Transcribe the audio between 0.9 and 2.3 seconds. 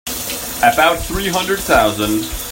three hundred thousand.